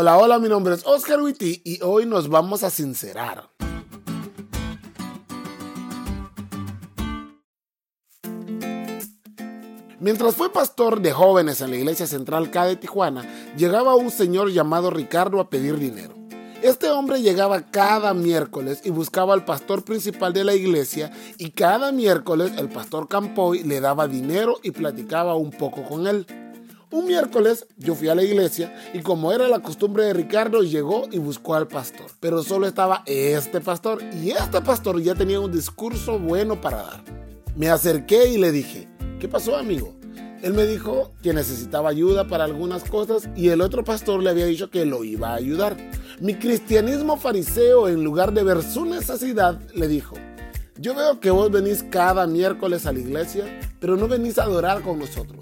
[0.00, 3.50] Hola, hola, mi nombre es Oscar Witty y hoy nos vamos a sincerar.
[9.98, 14.52] Mientras fue pastor de jóvenes en la iglesia central K de Tijuana, llegaba un señor
[14.52, 16.14] llamado Ricardo a pedir dinero.
[16.62, 21.90] Este hombre llegaba cada miércoles y buscaba al pastor principal de la iglesia y cada
[21.90, 26.24] miércoles el pastor Campoy le daba dinero y platicaba un poco con él.
[26.90, 31.06] Un miércoles yo fui a la iglesia y como era la costumbre de Ricardo, llegó
[31.12, 32.06] y buscó al pastor.
[32.18, 37.04] Pero solo estaba este pastor y este pastor ya tenía un discurso bueno para dar.
[37.56, 38.88] Me acerqué y le dije,
[39.20, 39.94] ¿qué pasó amigo?
[40.40, 44.46] Él me dijo que necesitaba ayuda para algunas cosas y el otro pastor le había
[44.46, 45.76] dicho que lo iba a ayudar.
[46.20, 50.16] Mi cristianismo fariseo, en lugar de ver su necesidad, le dijo,
[50.80, 53.44] yo veo que vos venís cada miércoles a la iglesia,
[53.78, 55.37] pero no venís a adorar con nosotros,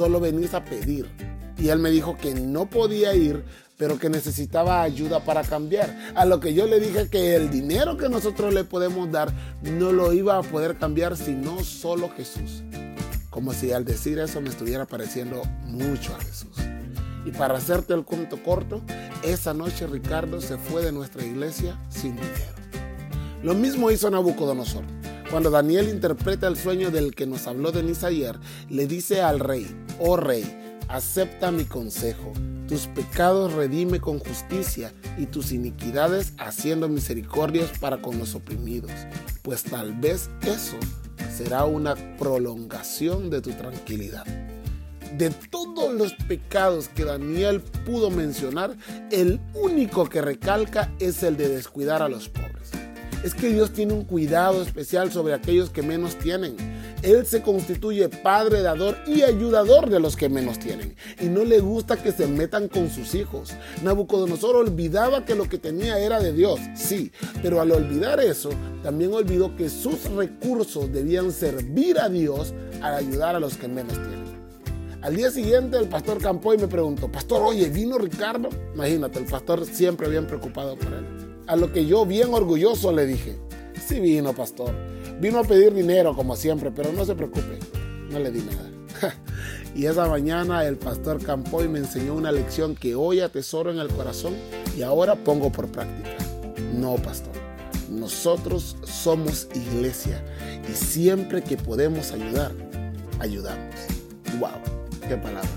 [0.00, 1.10] solo venís a pedir.
[1.58, 3.44] Y él me dijo que no podía ir,
[3.76, 5.94] pero que necesitaba ayuda para cambiar.
[6.14, 9.92] A lo que yo le dije que el dinero que nosotros le podemos dar no
[9.92, 12.62] lo iba a poder cambiar sino solo Jesús.
[13.28, 16.56] Como si al decir eso me estuviera pareciendo mucho a Jesús.
[17.26, 18.80] Y para hacerte el cuento corto,
[19.22, 22.54] esa noche Ricardo se fue de nuestra iglesia sin dinero.
[23.42, 24.99] Lo mismo hizo Nabucodonosor.
[25.30, 28.36] Cuando Daniel interpreta el sueño del que nos habló Denis ayer,
[28.68, 29.64] le dice al rey,
[30.00, 30.44] oh rey,
[30.88, 32.32] acepta mi consejo,
[32.66, 38.90] tus pecados redime con justicia y tus iniquidades haciendo misericordias para con los oprimidos,
[39.42, 40.76] pues tal vez eso
[41.32, 44.26] será una prolongación de tu tranquilidad.
[45.16, 48.76] De todos los pecados que Daniel pudo mencionar,
[49.12, 52.28] el único que recalca es el de descuidar a los
[53.22, 56.56] es que Dios tiene un cuidado especial sobre aquellos que menos tienen.
[57.02, 60.96] Él se constituye padre, dador y ayudador de los que menos tienen.
[61.20, 63.52] Y no le gusta que se metan con sus hijos.
[63.82, 67.12] Nabucodonosor olvidaba que lo que tenía era de Dios, sí,
[67.42, 68.50] pero al olvidar eso,
[68.82, 73.94] también olvidó que sus recursos debían servir a Dios al ayudar a los que menos
[73.94, 74.19] tienen.
[75.02, 78.50] Al día siguiente el pastor Campoy me preguntó, pastor, oye, ¿vino Ricardo?
[78.74, 81.06] Imagínate, el pastor siempre bien preocupado por él.
[81.46, 83.38] A lo que yo bien orgulloso le dije,
[83.82, 84.74] sí vino, pastor.
[85.18, 87.58] Vino a pedir dinero como siempre, pero no se preocupe,
[88.10, 89.14] no le di nada.
[89.74, 93.88] y esa mañana el pastor Campoy me enseñó una lección que hoy atesoro en el
[93.88, 94.34] corazón
[94.76, 96.10] y ahora pongo por práctica.
[96.74, 97.32] No, pastor.
[97.88, 100.22] Nosotros somos iglesia
[100.70, 102.52] y siempre que podemos ayudar,
[103.18, 103.74] ayudamos.
[104.38, 104.79] ¡Wow!
[105.10, 105.50] ¡Qué palabras!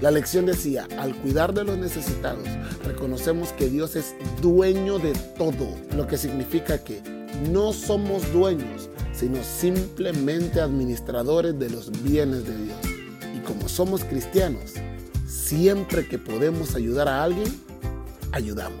[0.00, 2.48] La lección decía, al cuidar de los necesitados,
[2.84, 7.00] reconocemos que Dios es dueño de todo, lo que significa que
[7.48, 12.78] no somos dueños, sino simplemente administradores de los bienes de Dios.
[13.36, 14.72] Y como somos cristianos,
[15.28, 17.54] siempre que podemos ayudar a alguien,
[18.32, 18.80] ayudamos.